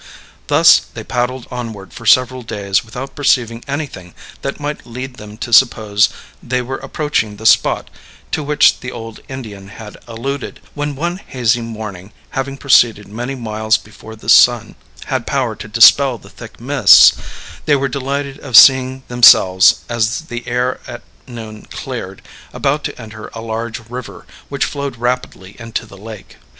[0.47, 5.53] Thus they paddled onward for several days without perceiving anything that might lead them to
[5.53, 6.09] suppose
[6.41, 7.91] they were approaching the spot
[8.31, 13.77] to which the old Indian had alluded, when one hazy morning, having proceeded many miles
[13.77, 14.73] before the sun
[15.05, 17.13] had power to dispel the thick mists,
[17.65, 22.23] they were delighted at seeing themselves, as the air at noon cleared,
[22.53, 26.37] about to enter a large river, which flowed rapidly into the lake.